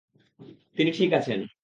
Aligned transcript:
তিনি 0.75 0.91
ঠিক 0.91 1.13
আছেন। 1.13 1.39